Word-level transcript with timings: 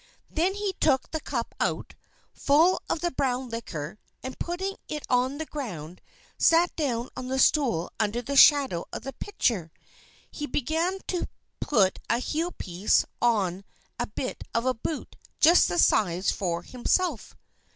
Then 0.31 0.55
he 0.55 0.73
took 0.79 1.11
the 1.11 1.19
cup 1.19 1.53
out, 1.59 1.93
full 2.33 2.81
of 2.89 3.01
the 3.01 3.11
brown 3.11 3.49
liquor, 3.49 3.99
and 4.23 4.39
putting 4.39 4.77
it 4.87 5.05
on 5.11 5.37
the 5.37 5.45
ground, 5.45 6.01
sat 6.39 6.75
down 6.75 7.09
on 7.15 7.27
the 7.27 7.37
stool 7.37 7.91
under 7.99 8.19
the 8.23 8.35
shadow 8.35 8.85
of 8.91 9.03
the 9.03 9.13
pitcher. 9.13 9.71
He 10.31 10.47
began 10.47 11.01
to 11.09 11.27
put 11.59 11.99
a 12.09 12.17
heel 12.17 12.51
piece 12.51 13.05
on 13.21 13.63
a 13.99 14.07
bit 14.07 14.43
of 14.55 14.65
a 14.65 14.73
boot 14.73 15.17
just 15.39 15.67
the 15.67 15.77
size 15.77 16.31
for 16.31 16.63
himself. 16.63 17.35